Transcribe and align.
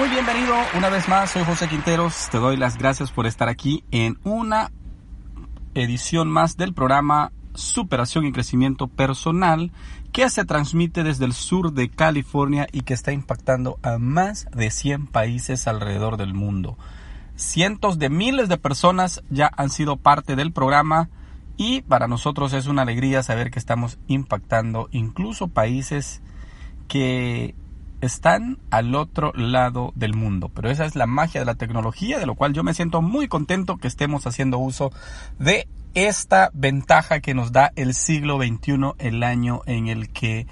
Muy 0.00 0.08
bienvenido 0.08 0.54
una 0.78 0.88
vez 0.88 1.10
más, 1.10 1.32
soy 1.32 1.44
José 1.44 1.68
Quinteros, 1.68 2.30
te 2.30 2.38
doy 2.38 2.56
las 2.56 2.78
gracias 2.78 3.10
por 3.10 3.26
estar 3.26 3.50
aquí 3.50 3.84
en 3.90 4.18
una 4.24 4.72
edición 5.74 6.26
más 6.26 6.56
del 6.56 6.72
programa 6.72 7.32
Superación 7.54 8.24
y 8.24 8.32
Crecimiento 8.32 8.88
Personal 8.88 9.72
que 10.10 10.30
se 10.30 10.46
transmite 10.46 11.02
desde 11.02 11.26
el 11.26 11.34
sur 11.34 11.74
de 11.74 11.90
California 11.90 12.66
y 12.72 12.80
que 12.80 12.94
está 12.94 13.12
impactando 13.12 13.78
a 13.82 13.98
más 13.98 14.46
de 14.52 14.70
100 14.70 15.06
países 15.06 15.68
alrededor 15.68 16.16
del 16.16 16.32
mundo. 16.32 16.78
Cientos 17.36 17.98
de 17.98 18.08
miles 18.08 18.48
de 18.48 18.56
personas 18.56 19.22
ya 19.28 19.50
han 19.54 19.68
sido 19.68 19.98
parte 19.98 20.34
del 20.34 20.50
programa 20.50 21.10
y 21.58 21.82
para 21.82 22.08
nosotros 22.08 22.54
es 22.54 22.68
una 22.68 22.82
alegría 22.82 23.22
saber 23.22 23.50
que 23.50 23.58
estamos 23.58 23.98
impactando 24.06 24.88
incluso 24.92 25.48
países 25.48 26.22
que 26.88 27.54
están 28.00 28.58
al 28.70 28.94
otro 28.94 29.32
lado 29.34 29.92
del 29.94 30.14
mundo. 30.14 30.50
Pero 30.54 30.70
esa 30.70 30.84
es 30.84 30.96
la 30.96 31.06
magia 31.06 31.40
de 31.40 31.46
la 31.46 31.54
tecnología, 31.54 32.18
de 32.18 32.26
lo 32.26 32.34
cual 32.34 32.52
yo 32.52 32.62
me 32.62 32.74
siento 32.74 33.02
muy 33.02 33.28
contento 33.28 33.76
que 33.76 33.88
estemos 33.88 34.26
haciendo 34.26 34.58
uso 34.58 34.92
de 35.38 35.68
esta 35.94 36.50
ventaja 36.54 37.20
que 37.20 37.34
nos 37.34 37.52
da 37.52 37.72
el 37.76 37.94
siglo 37.94 38.38
XXI, 38.38 38.92
el 38.98 39.22
año 39.22 39.62
en 39.66 39.88
el 39.88 40.10
que 40.10 40.46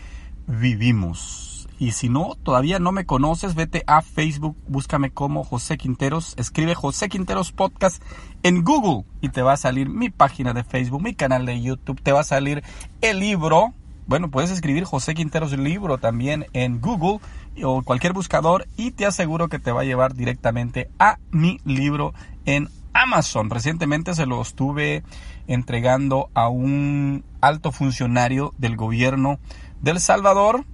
vivimos. 0.46 1.48
Y 1.80 1.92
si 1.92 2.08
no, 2.08 2.34
todavía 2.42 2.80
no 2.80 2.90
me 2.90 3.06
conoces, 3.06 3.54
vete 3.54 3.84
a 3.86 4.02
Facebook, 4.02 4.56
búscame 4.66 5.10
como 5.10 5.44
José 5.44 5.78
Quinteros, 5.78 6.34
escribe 6.36 6.74
José 6.74 7.08
Quinteros 7.08 7.52
Podcast 7.52 8.02
en 8.42 8.64
Google 8.64 9.04
y 9.20 9.28
te 9.28 9.42
va 9.42 9.52
a 9.52 9.56
salir 9.56 9.88
mi 9.88 10.10
página 10.10 10.52
de 10.54 10.64
Facebook, 10.64 11.02
mi 11.02 11.14
canal 11.14 11.46
de 11.46 11.62
YouTube, 11.62 12.02
te 12.02 12.10
va 12.10 12.20
a 12.20 12.24
salir 12.24 12.64
el 13.00 13.20
libro. 13.20 13.74
Bueno, 14.08 14.28
puedes 14.28 14.50
escribir 14.50 14.84
José 14.84 15.14
Quinteros 15.14 15.52
libro 15.52 15.98
también 15.98 16.46
en 16.52 16.80
Google 16.80 17.20
o 17.64 17.82
cualquier 17.82 18.12
buscador 18.12 18.66
y 18.76 18.92
te 18.92 19.06
aseguro 19.06 19.48
que 19.48 19.58
te 19.58 19.72
va 19.72 19.82
a 19.82 19.84
llevar 19.84 20.14
directamente 20.14 20.90
a 20.98 21.18
mi 21.30 21.60
libro 21.64 22.14
en 22.44 22.68
Amazon. 22.92 23.50
Recientemente 23.50 24.14
se 24.14 24.26
lo 24.26 24.40
estuve 24.42 25.02
entregando 25.46 26.30
a 26.34 26.48
un 26.48 27.24
alto 27.40 27.72
funcionario 27.72 28.54
del 28.58 28.76
gobierno 28.76 29.38
del 29.80 30.00
Salvador 30.00 30.64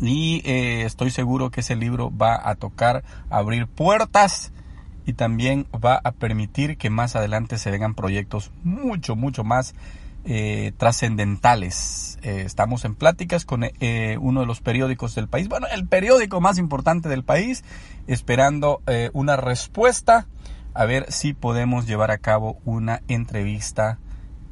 y 0.00 0.42
eh, 0.44 0.84
estoy 0.84 1.10
seguro 1.10 1.50
que 1.50 1.60
ese 1.60 1.76
libro 1.76 2.16
va 2.16 2.48
a 2.48 2.54
tocar 2.54 3.04
abrir 3.30 3.66
puertas 3.66 4.52
y 5.06 5.14
también 5.14 5.66
va 5.72 6.00
a 6.04 6.12
permitir 6.12 6.76
que 6.76 6.90
más 6.90 7.16
adelante 7.16 7.58
se 7.58 7.70
vengan 7.70 7.94
proyectos 7.94 8.52
mucho, 8.62 9.16
mucho 9.16 9.42
más 9.42 9.74
eh, 10.24 10.72
trascendentales. 10.76 12.18
Eh, 12.22 12.42
estamos 12.44 12.84
en 12.84 12.94
pláticas 12.94 13.44
con 13.44 13.64
uno 14.20 14.40
de 14.40 14.46
los 14.46 14.60
periódicos 14.60 15.14
del 15.14 15.28
país, 15.28 15.48
bueno, 15.48 15.66
el 15.72 15.86
periódico 15.86 16.40
más 16.40 16.58
importante 16.58 17.08
del 17.08 17.24
país, 17.24 17.64
esperando 18.06 18.82
una 19.12 19.36
respuesta 19.36 20.26
a 20.74 20.84
ver 20.84 21.10
si 21.10 21.34
podemos 21.34 21.86
llevar 21.86 22.10
a 22.10 22.18
cabo 22.18 22.58
una 22.64 23.02
entrevista. 23.08 23.98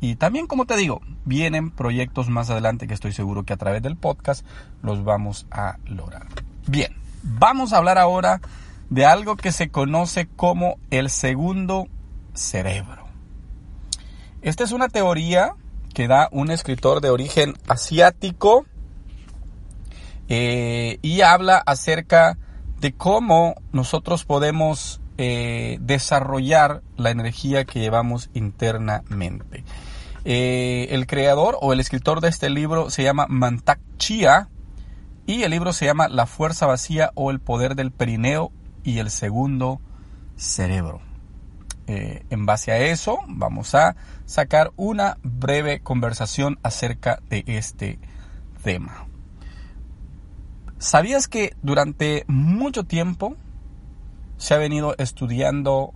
Y 0.00 0.17
también, 0.17 0.47
como 0.47 0.67
te 0.67 0.77
digo, 0.77 1.00
vienen 1.25 1.70
proyectos 1.70 2.28
más 2.28 2.50
adelante 2.50 2.87
que 2.87 2.94
estoy 2.94 3.12
seguro 3.12 3.44
que 3.44 3.53
a 3.53 3.56
través 3.56 3.83
del 3.83 3.97
podcast 3.97 4.44
los 4.83 5.05
vamos 5.05 5.47
a 5.50 5.78
lograr. 5.87 6.27
Bien, 6.67 6.92
vamos 7.22 7.72
a 7.72 7.78
hablar 7.78 7.98
ahora 7.98 8.41
de 8.91 9.06
algo 9.06 9.37
que 9.37 9.53
se 9.53 9.69
conoce 9.69 10.27
como 10.27 10.78
el 10.91 11.11
segundo 11.11 11.89
cerebro. 12.34 13.06
Esta 14.42 14.65
es 14.65 14.73
una 14.73 14.89
teoría 14.89 15.55
que 15.95 16.09
da 16.09 16.29
un 16.31 16.51
escritor 16.51 17.01
de 17.01 17.11
origen 17.11 17.55
asiático 17.69 18.67
eh, 20.28 20.98
y 21.03 21.23
habla 21.23 21.56
acerca 21.65 22.39
de 22.81 22.93
cómo 22.93 23.55
nosotros 23.72 24.25
podemos 24.25 25.00
eh, 25.19 25.78
desarrollar 25.81 26.83
la 26.97 27.10
energía 27.10 27.65
que 27.65 27.81
llevamos 27.81 28.28
internamente. 28.34 29.65
Eh, 30.25 30.89
el 30.91 31.06
creador 31.06 31.56
o 31.60 31.72
el 31.72 31.81
escritor 31.81 32.21
de 32.21 32.28
este 32.28 32.50
libro 32.50 32.91
se 32.91 33.03
llama 33.03 33.27
Mantak 33.28 33.81
Chia 33.97 34.49
y 35.25 35.44
el 35.44 35.53
libro 35.53 35.72
se 35.72 35.87
llama 35.87 36.09
La 36.09 36.27
fuerza 36.27 36.66
vacía 36.66 37.12
o 37.15 37.31
el 37.31 37.41
poder 37.41 37.77
del 37.77 37.93
perineo 37.93 38.53
y 38.84 38.99
el 38.99 39.10
segundo 39.10 39.81
cerebro. 40.37 41.00
Eh, 41.86 42.24
en 42.30 42.47
base 42.47 42.72
a 42.72 42.78
eso 42.78 43.19
vamos 43.28 43.74
a 43.74 43.94
sacar 44.24 44.72
una 44.76 45.19
breve 45.22 45.80
conversación 45.80 46.58
acerca 46.62 47.20
de 47.28 47.44
este 47.47 47.98
tema. 48.62 49.06
¿Sabías 50.78 51.28
que 51.28 51.54
durante 51.62 52.24
mucho 52.26 52.84
tiempo 52.84 53.36
se 54.36 54.54
ha 54.54 54.58
venido 54.58 54.94
estudiando 54.98 55.94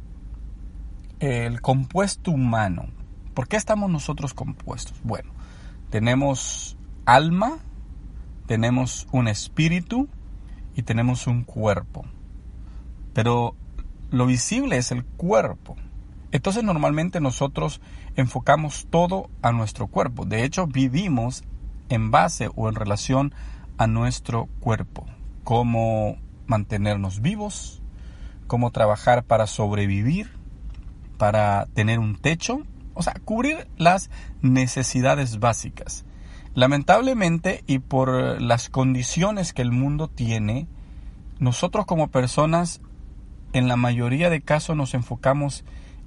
el 1.20 1.60
compuesto 1.60 2.30
humano. 2.30 2.88
¿Por 3.34 3.46
qué 3.46 3.56
estamos 3.56 3.90
nosotros 3.90 4.34
compuestos? 4.34 4.98
Bueno, 5.04 5.30
tenemos 5.90 6.76
alma, 7.04 7.58
tenemos 8.46 9.06
un 9.12 9.28
espíritu 9.28 10.08
y 10.74 10.82
tenemos 10.82 11.26
un 11.26 11.44
cuerpo. 11.44 12.04
Pero 13.12 13.54
lo 14.10 14.26
visible 14.26 14.76
es 14.76 14.92
el 14.92 15.04
cuerpo. 15.04 15.76
Entonces 16.32 16.62
normalmente 16.62 17.20
nosotros 17.20 17.80
enfocamos 18.16 18.86
todo 18.90 19.30
a 19.42 19.52
nuestro 19.52 19.88
cuerpo. 19.88 20.24
De 20.24 20.44
hecho, 20.44 20.66
vivimos 20.66 21.42
en 21.88 22.10
base 22.10 22.48
o 22.54 22.68
en 22.68 22.74
relación 22.74 23.34
a 23.78 23.86
nuestro 23.86 24.48
cuerpo. 24.60 25.06
Cómo 25.42 26.18
mantenernos 26.46 27.20
vivos, 27.20 27.82
cómo 28.46 28.70
trabajar 28.70 29.24
para 29.24 29.46
sobrevivir, 29.46 30.30
para 31.18 31.66
tener 31.74 31.98
un 31.98 32.16
techo, 32.16 32.62
o 32.94 33.02
sea, 33.02 33.14
cubrir 33.24 33.68
las 33.76 34.10
necesidades 34.42 35.38
básicas. 35.38 36.04
Lamentablemente 36.54 37.62
y 37.66 37.78
por 37.78 38.40
las 38.40 38.68
condiciones 38.68 39.52
que 39.52 39.62
el 39.62 39.70
mundo 39.72 40.08
tiene, 40.08 40.66
nosotros 41.38 41.86
como 41.86 42.08
personas 42.08 42.80
en 43.52 43.68
la 43.68 43.76
mayoría 43.76 44.30
de 44.30 44.40
casos 44.40 44.76
nos 44.76 44.94
enfocamos 44.94 45.64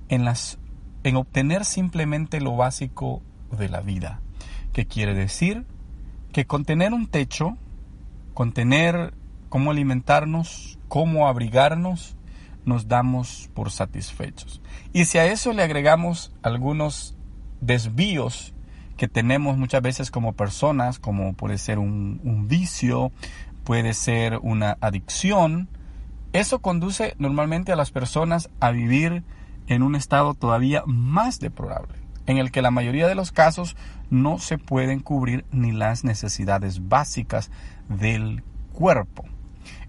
en 0.09 0.25
las 0.25 0.59
en 1.03 1.17
obtener 1.17 1.65
simplemente 1.65 2.39
lo 2.39 2.55
básico 2.55 3.21
de 3.51 3.67
la 3.67 3.81
vida. 3.81 4.21
¿Qué 4.71 4.85
quiere 4.85 5.13
decir? 5.13 5.65
Que 6.31 6.45
con 6.45 6.63
tener 6.63 6.93
un 6.93 7.07
techo, 7.07 7.57
con 8.33 8.53
tener 8.53 9.13
cómo 9.49 9.71
alimentarnos, 9.71 10.79
cómo 10.87 11.27
abrigarnos, 11.27 12.15
nos 12.65 12.87
damos 12.87 13.49
por 13.53 13.71
satisfechos. 13.71 14.61
Y 14.93 15.05
si 15.05 15.17
a 15.17 15.25
eso 15.25 15.53
le 15.53 15.63
agregamos 15.63 16.33
algunos 16.41 17.15
desvíos 17.61 18.53
que 18.97 19.07
tenemos 19.07 19.57
muchas 19.57 19.81
veces 19.81 20.11
como 20.11 20.33
personas, 20.33 20.99
como 20.99 21.33
puede 21.33 21.57
ser 21.57 21.79
un, 21.79 22.47
vicio, 22.47 23.11
puede 23.63 23.93
ser 23.93 24.39
una 24.41 24.77
adicción, 24.81 25.67
eso 26.33 26.59
conduce 26.59 27.15
normalmente 27.19 27.71
a 27.71 27.75
las 27.75 27.91
personas 27.91 28.49
a 28.59 28.71
vivir 28.71 29.23
en 29.67 29.83
un 29.83 29.95
estado 29.95 30.33
todavía 30.33 30.83
más 30.85 31.39
deplorable, 31.39 31.99
en 32.25 32.37
el 32.37 32.51
que 32.51 32.61
la 32.61 32.71
mayoría 32.71 33.07
de 33.07 33.15
los 33.15 33.31
casos 33.31 33.75
no 34.09 34.39
se 34.39 34.57
pueden 34.57 34.99
cubrir 34.99 35.45
ni 35.51 35.71
las 35.71 36.03
necesidades 36.03 36.89
básicas 36.89 37.51
del 37.87 38.43
cuerpo. 38.73 39.25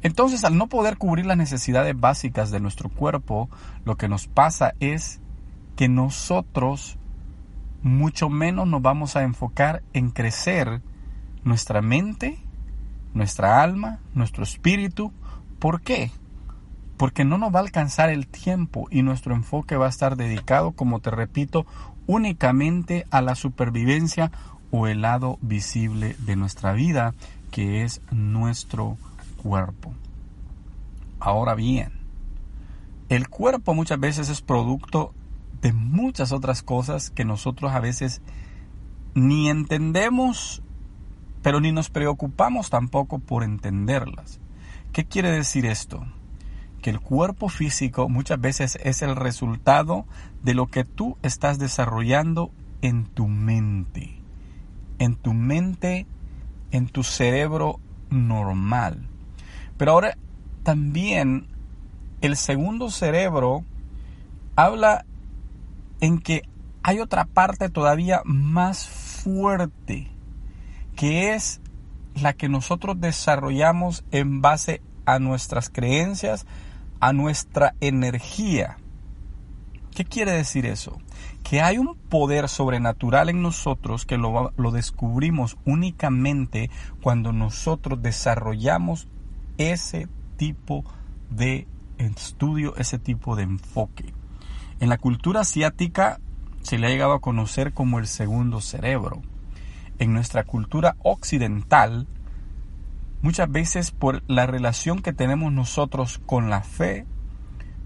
Entonces, 0.03 0.45
al 0.45 0.57
no 0.57 0.69
poder 0.69 0.99
cubrir 0.99 1.27
las 1.27 1.39
necesidades 1.39 1.99
básicas 1.99 2.51
de 2.51 2.61
nuestro 2.61 2.91
cuerpo, 2.91 3.49
lo 3.85 3.97
que 3.97 4.09
nos 4.09 4.29
pasa 4.29 4.75
es 4.81 5.21
que 5.77 5.89
nosotros 5.89 6.99
mucho 7.83 8.29
menos 8.29 8.69
nos 8.69 8.83
vamos 8.83 9.17
a 9.17 9.23
enfocar 9.23 9.83
en 9.93 10.11
crecer 10.11 10.83
nuestra 11.43 11.83
mente, 11.83 12.39
nuestra 13.15 13.63
alma, 13.63 14.01
nuestro 14.15 14.45
espíritu. 14.45 15.13
¿Por 15.59 15.81
qué? 15.81 16.11
Porque 16.97 17.25
no 17.25 17.39
nos 17.39 17.55
va 17.55 17.59
a 17.59 17.63
alcanzar 17.63 18.11
el 18.11 18.27
tiempo 18.27 18.87
y 18.91 19.03
nuestro 19.03 19.35
enfoque 19.35 19.77
va 19.77 19.87
a 19.87 19.91
estar 19.91 20.17
dedicado, 20.17 20.73
como 20.73 21.01
te 21.01 21.11
repito, 21.11 21.67
únicamente 22.07 23.07
a 23.11 23.21
la 23.21 23.35
supervivencia 23.35 24.31
o 24.71 24.87
el 24.87 25.03
lado 25.03 25.39
visible 25.41 26.17
de 26.21 26.37
nuestra 26.37 26.73
vida, 26.73 27.15
que 27.51 27.85
es 27.85 28.01
nuestro 28.11 28.97
cuerpo. 29.43 29.93
Ahora 31.21 31.55
bien, 31.55 31.93
el 33.09 33.29
cuerpo 33.29 33.75
muchas 33.75 34.01
veces 34.01 34.29
es 34.29 34.41
producto 34.41 35.15
de 35.61 35.73
muchas 35.73 36.33
otras 36.33 36.63
cosas 36.63 37.11
que 37.11 37.25
nosotros 37.25 37.73
a 37.73 37.81
veces 37.81 38.21
ni 39.15 39.49
entendemos, 39.49 40.63
pero 41.43 41.61
ni 41.61 41.73
nos 41.73 41.91
preocupamos 41.91 42.71
tampoco 42.71 43.19
por 43.19 43.45
entenderlas. 43.45 44.41
¿Qué 44.93 45.05
quiere 45.05 45.31
decir 45.31 45.67
esto? 45.67 46.05
Que 46.85 46.91
el 46.91 47.01
cuerpo 47.01 47.49
físico 47.49 48.11
muchas 48.11 48.39
veces 48.39 48.79
es 48.83 49.01
el 49.01 49.17
resultado 49.17 50.05
de 50.43 50.53
lo 50.53 50.67
que 50.67 50.85
tú 50.85 51.17
estás 51.23 51.59
desarrollando 51.59 52.51
en 52.83 53.07
tu 53.07 53.27
mente, 53.27 54.21
en 54.99 55.15
tu 55.17 55.33
mente, 55.33 56.07
en 56.73 56.89
tu 56.89 57.03
cerebro 57.03 57.81
normal. 58.11 59.09
Pero 59.79 59.93
ahora 59.93 60.19
también 60.63 61.47
el 62.21 62.37
segundo 62.37 62.91
cerebro 62.91 63.65
habla 64.55 65.07
en 66.03 66.19
que 66.19 66.43
hay 66.83 67.01
otra 67.01 67.25
parte 67.25 67.71
todavía 67.71 68.21
más 68.27 68.87
fuerte, 68.87 70.11
que 70.97 71.33
es 71.33 71.63
la 72.21 72.35
que 72.35 72.51
nosotros 72.51 73.01
desarrollamos 73.01 74.05
en 74.11 74.43
base 74.43 74.83
a 75.07 75.19
nuestras 75.19 75.71
creencias, 75.71 76.45
a 77.05 77.13
nuestra 77.13 77.75
energía. 77.81 78.79
¿Qué 79.95 80.07
quiere 80.07 80.33
decir 80.33 80.65
eso? 80.65 80.97
Que 81.43 81.61
hay 81.61 81.77
un 81.77 81.97
poder 81.97 82.49
sobrenatural 82.49 83.29
en 83.29 83.43
nosotros 83.43 84.07
que 84.07 84.17
lo, 84.17 84.55
lo, 84.57 84.71
descubrimos 84.71 85.59
únicamente 85.67 86.71
cuando 87.03 87.31
nosotros 87.31 88.01
desarrollamos 88.01 89.07
ese 89.59 90.09
tipo 90.39 90.83
de 91.29 91.69
estudio, 91.99 92.75
ese 92.77 92.99
tipo 92.99 93.37
de 93.37 93.43
enfoque. 93.43 94.15
En 94.81 94.89
la 94.89 94.97
cultura 94.97 95.41
asiática 95.41 96.21
se 96.63 96.79
le 96.79 96.87
ha 96.87 96.91
llegado 96.91 97.13
a 97.13 97.21
conocer 97.21 97.75
como 97.75 97.99
el 97.99 98.07
segundo 98.07 98.63
cerebro. 98.63 99.21
En 99.99 100.15
nuestra 100.15 100.45
cultura 100.45 100.97
occidental, 101.03 102.07
muchas 103.25 103.51
veces 103.51 103.91
por 103.91 104.23
la 104.27 104.45
relación 104.45 105.01
que 105.01 105.15
tenemos 105.15 105.51
nosotros 105.51 106.21
con 106.27 106.51
la 106.51 106.61
fe, 106.61 107.07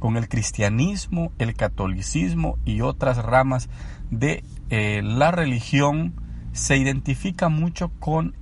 con 0.01 0.17
el 0.17 0.29
cristianismo, 0.29 1.31
el 1.39 1.55
catolicismo 1.55 2.59
y 2.65 2.81
otras 2.81 3.19
ramas 3.19 3.69
de 4.11 4.43
eh, 4.69 5.01
la 5.05 5.31
religión, 5.31 6.13
se 6.51 6.77
identifica 6.77 7.49
mucho 7.49 7.93
con 8.01 8.35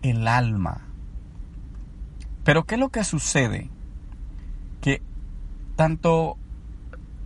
el 0.00 0.26
alma. 0.26 0.86
Pero 2.44 2.64
¿qué 2.64 2.76
es 2.76 2.80
lo 2.80 2.88
que 2.88 3.04
sucede? 3.04 3.68
Que 4.80 5.02
tanto 5.76 6.38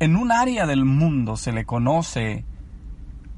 en 0.01 0.17
un 0.17 0.33
área 0.33 0.67
del 0.67 0.85
mundo 0.85 1.37
se 1.37 1.53
le 1.53 1.65
conoce 1.65 2.45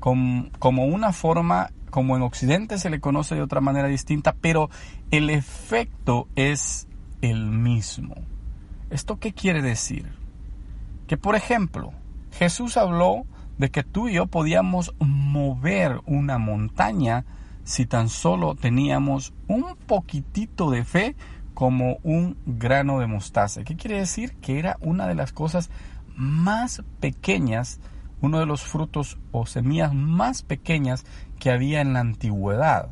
como, 0.01 0.49
como 0.59 0.87
una 0.87 1.13
forma, 1.13 1.73
como 1.93 2.17
en 2.17 2.23
Occidente 2.23 2.79
se 2.79 2.89
le 2.89 3.01
conoce 3.01 3.35
de 3.35 3.43
otra 3.43 3.61
manera 3.61 3.87
distinta, 3.87 4.35
pero 4.41 4.71
el 5.11 5.29
efecto 5.29 6.27
es 6.37 6.89
el 7.21 7.51
mismo. 7.51 8.15
¿Esto 8.89 9.19
qué 9.21 9.35
quiere 9.35 9.61
decir? 9.61 10.11
Que 11.07 11.19
por 11.19 11.37
ejemplo, 11.37 11.93
Jesús 12.33 12.79
habló 12.79 13.27
de 13.59 13.71
que 13.71 13.83
tú 13.83 14.09
y 14.09 14.15
yo 14.15 14.27
podíamos 14.27 14.95
mover 15.01 16.01
una 16.07 16.39
montaña 16.39 17.27
si 17.63 17.85
tan 17.85 18.09
solo 18.09 18.55
teníamos 18.55 19.35
un 19.47 19.77
poquitito 19.77 20.71
de 20.71 20.85
fe 20.85 21.15
como 21.53 21.99
un 22.05 22.39
grano 22.47 23.01
de 23.01 23.07
mostaza. 23.07 23.65
¿Qué 23.65 23.77
quiere 23.77 23.99
decir? 23.99 24.33
Que 24.37 24.59
era 24.59 24.79
una 24.81 25.07
de 25.07 25.15
las 25.15 25.33
cosas 25.35 25.69
más 26.17 26.83
pequeñas, 27.01 27.81
uno 28.23 28.39
de 28.39 28.47
los 28.47 28.63
frutos 28.63 29.19
o 29.33 29.45
semillas 29.47 29.93
más 29.93 30.43
pequeñas 30.43 31.05
que 31.39 31.51
había 31.51 31.81
en 31.81 31.93
la 31.93 32.01
antigüedad. 32.01 32.89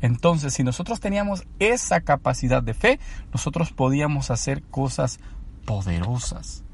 Entonces, 0.00 0.54
si 0.54 0.64
nosotros 0.64 1.00
teníamos 1.00 1.44
esa 1.58 2.00
capacidad 2.00 2.62
de 2.62 2.74
fe, 2.74 3.00
nosotros 3.32 3.72
podíamos 3.72 4.30
hacer 4.30 4.62
cosas 4.62 5.20
poderosas. 5.66 6.64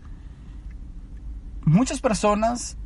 Muchas 1.64 2.00
personas 2.00 2.76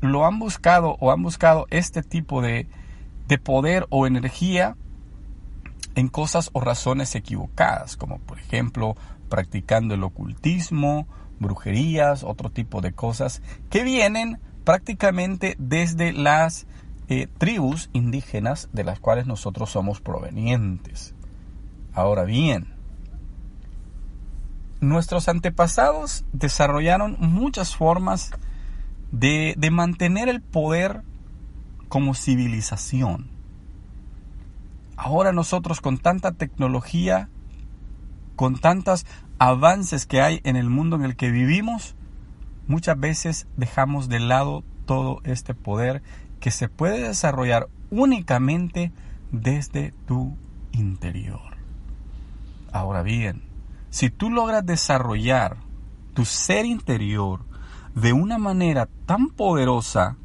lo 0.00 0.26
han 0.26 0.38
buscado 0.38 0.96
o 1.00 1.12
han 1.12 1.22
buscado 1.22 1.66
este 1.70 2.02
tipo 2.02 2.42
de, 2.42 2.66
de 3.28 3.38
poder 3.38 3.86
o 3.90 4.06
energía 4.06 4.76
en 5.94 6.08
cosas 6.08 6.50
o 6.52 6.60
razones 6.60 7.14
equivocadas, 7.14 7.96
como 7.96 8.18
por 8.18 8.38
ejemplo 8.38 8.96
practicando 9.28 9.94
el 9.94 10.02
ocultismo 10.04 11.06
brujerías, 11.38 12.24
otro 12.24 12.50
tipo 12.50 12.80
de 12.80 12.92
cosas 12.92 13.42
que 13.70 13.82
vienen 13.82 14.38
prácticamente 14.64 15.56
desde 15.58 16.12
las 16.12 16.66
eh, 17.08 17.28
tribus 17.38 17.88
indígenas 17.92 18.68
de 18.72 18.84
las 18.84 18.98
cuales 18.98 19.26
nosotros 19.26 19.70
somos 19.70 20.00
provenientes. 20.00 21.14
Ahora 21.92 22.24
bien, 22.24 22.74
nuestros 24.80 25.28
antepasados 25.28 26.24
desarrollaron 26.32 27.16
muchas 27.20 27.76
formas 27.76 28.32
de, 29.12 29.54
de 29.56 29.70
mantener 29.70 30.28
el 30.28 30.42
poder 30.42 31.02
como 31.88 32.14
civilización. 32.14 33.30
Ahora 34.96 35.32
nosotros 35.32 35.80
con 35.80 35.98
tanta 35.98 36.32
tecnología, 36.32 37.28
con 38.36 38.58
tantas 38.58 39.06
avances 39.38 40.06
que 40.06 40.20
hay 40.20 40.40
en 40.44 40.56
el 40.56 40.70
mundo 40.70 40.96
en 40.96 41.02
el 41.02 41.16
que 41.16 41.30
vivimos, 41.30 41.94
muchas 42.68 42.98
veces 42.98 43.46
dejamos 43.56 44.08
de 44.08 44.20
lado 44.20 44.62
todo 44.84 45.20
este 45.24 45.54
poder 45.54 46.02
que 46.38 46.50
se 46.50 46.68
puede 46.68 47.08
desarrollar 47.08 47.68
únicamente 47.90 48.92
desde 49.32 49.92
tu 50.06 50.36
interior. 50.72 51.56
Ahora 52.72 53.02
bien, 53.02 53.42
si 53.90 54.10
tú 54.10 54.30
logras 54.30 54.64
desarrollar 54.64 55.56
tu 56.14 56.24
ser 56.24 56.66
interior 56.66 57.40
de 57.94 58.12
una 58.12 58.38
manera 58.38 58.88
tan 59.06 59.30
poderosa 59.30 60.16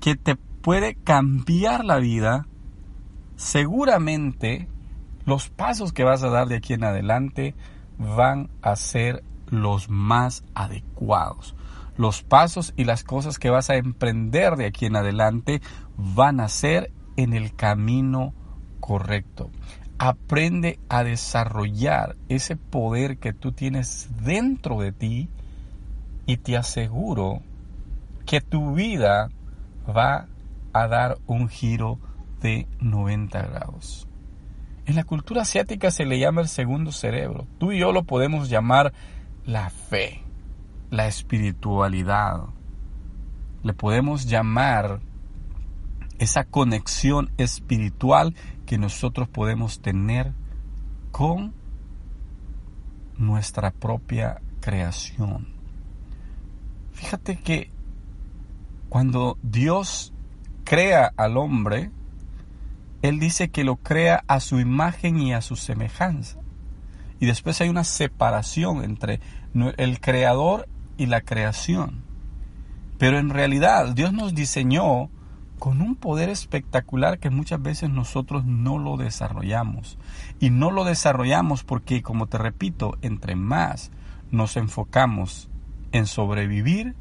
que 0.00 0.14
te 0.14 0.36
puede 0.36 0.94
cambiar 0.94 1.84
la 1.84 1.96
vida, 1.96 2.46
seguramente 3.36 4.68
los 5.28 5.50
pasos 5.50 5.92
que 5.92 6.04
vas 6.04 6.22
a 6.22 6.30
dar 6.30 6.48
de 6.48 6.56
aquí 6.56 6.72
en 6.72 6.84
adelante 6.84 7.54
van 7.98 8.48
a 8.62 8.76
ser 8.76 9.22
los 9.50 9.90
más 9.90 10.42
adecuados. 10.54 11.54
Los 11.98 12.22
pasos 12.22 12.72
y 12.78 12.84
las 12.84 13.04
cosas 13.04 13.38
que 13.38 13.50
vas 13.50 13.68
a 13.68 13.76
emprender 13.76 14.56
de 14.56 14.64
aquí 14.64 14.86
en 14.86 14.96
adelante 14.96 15.60
van 15.98 16.40
a 16.40 16.48
ser 16.48 16.90
en 17.16 17.34
el 17.34 17.54
camino 17.54 18.32
correcto. 18.80 19.50
Aprende 19.98 20.80
a 20.88 21.04
desarrollar 21.04 22.16
ese 22.30 22.56
poder 22.56 23.18
que 23.18 23.34
tú 23.34 23.52
tienes 23.52 24.08
dentro 24.24 24.80
de 24.80 24.92
ti 24.92 25.28
y 26.24 26.38
te 26.38 26.56
aseguro 26.56 27.42
que 28.24 28.40
tu 28.40 28.72
vida 28.72 29.28
va 29.86 30.26
a 30.72 30.88
dar 30.88 31.18
un 31.26 31.50
giro 31.50 31.98
de 32.40 32.66
90 32.80 33.42
grados. 33.42 34.07
En 34.88 34.96
la 34.96 35.04
cultura 35.04 35.42
asiática 35.42 35.90
se 35.90 36.06
le 36.06 36.18
llama 36.18 36.40
el 36.40 36.48
segundo 36.48 36.92
cerebro. 36.92 37.46
Tú 37.58 37.72
y 37.72 37.78
yo 37.78 37.92
lo 37.92 38.04
podemos 38.04 38.48
llamar 38.48 38.94
la 39.44 39.68
fe, 39.68 40.22
la 40.88 41.06
espiritualidad. 41.06 42.44
Le 43.62 43.74
podemos 43.74 44.24
llamar 44.24 45.00
esa 46.18 46.44
conexión 46.44 47.30
espiritual 47.36 48.34
que 48.64 48.78
nosotros 48.78 49.28
podemos 49.28 49.82
tener 49.82 50.32
con 51.12 51.52
nuestra 53.18 53.72
propia 53.72 54.40
creación. 54.62 55.48
Fíjate 56.92 57.36
que 57.36 57.70
cuando 58.88 59.36
Dios 59.42 60.14
crea 60.64 61.12
al 61.14 61.36
hombre, 61.36 61.90
él 63.02 63.20
dice 63.20 63.50
que 63.50 63.64
lo 63.64 63.76
crea 63.76 64.24
a 64.26 64.40
su 64.40 64.60
imagen 64.60 65.20
y 65.20 65.32
a 65.32 65.40
su 65.40 65.56
semejanza. 65.56 66.38
Y 67.20 67.26
después 67.26 67.60
hay 67.60 67.68
una 67.68 67.84
separación 67.84 68.84
entre 68.84 69.20
el 69.76 70.00
creador 70.00 70.68
y 70.96 71.06
la 71.06 71.20
creación. 71.20 72.02
Pero 72.98 73.18
en 73.18 73.30
realidad 73.30 73.94
Dios 73.94 74.12
nos 74.12 74.34
diseñó 74.34 75.10
con 75.58 75.80
un 75.80 75.96
poder 75.96 76.28
espectacular 76.28 77.18
que 77.18 77.30
muchas 77.30 77.60
veces 77.60 77.90
nosotros 77.90 78.44
no 78.44 78.78
lo 78.78 78.96
desarrollamos. 78.96 79.98
Y 80.38 80.50
no 80.50 80.70
lo 80.70 80.84
desarrollamos 80.84 81.64
porque, 81.64 82.02
como 82.02 82.26
te 82.26 82.38
repito, 82.38 82.96
entre 83.02 83.34
más 83.34 83.90
nos 84.30 84.56
enfocamos 84.56 85.48
en 85.92 86.06
sobrevivir, 86.06 86.94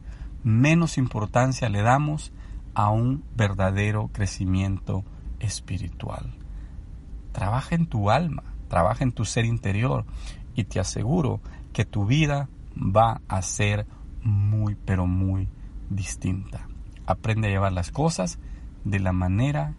menos 0.43 0.97
importancia 0.97 1.69
le 1.69 1.81
damos 1.81 2.31
a 2.73 2.89
un 2.89 3.23
verdadero 3.35 4.09
crecimiento 4.13 5.03
espiritual. 5.39 6.33
Trabaja 7.31 7.75
en 7.75 7.85
tu 7.87 8.09
alma, 8.09 8.43
trabaja 8.67 9.03
en 9.03 9.11
tu 9.11 9.25
ser 9.25 9.45
interior 9.45 10.05
y 10.55 10.63
te 10.63 10.79
aseguro 10.79 11.41
que 11.73 11.85
tu 11.85 12.05
vida 12.05 12.49
va 12.75 13.21
a 13.27 13.41
ser 13.41 13.85
muy, 14.23 14.75
pero 14.75 15.07
muy 15.07 15.47
distinta. 15.89 16.67
Aprende 17.05 17.47
a 17.47 17.51
llevar 17.51 17.71
las 17.71 17.91
cosas 17.91 18.39
de 18.83 18.99
la 18.99 19.13
manera 19.13 19.75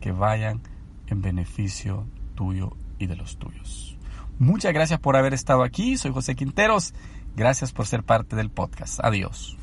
que 0.00 0.12
vayan 0.12 0.62
en 1.06 1.22
beneficio 1.22 2.06
tuyo 2.34 2.76
y 2.98 3.06
de 3.06 3.16
los 3.16 3.38
tuyos. 3.38 3.96
Muchas 4.38 4.72
gracias 4.72 5.00
por 5.00 5.16
haber 5.16 5.34
estado 5.34 5.62
aquí. 5.62 5.98
Soy 5.98 6.12
José 6.12 6.34
Quinteros. 6.34 6.94
Gracias 7.36 7.72
por 7.72 7.86
ser 7.86 8.02
parte 8.02 8.36
del 8.36 8.50
podcast. 8.50 9.00
Adiós. 9.02 9.58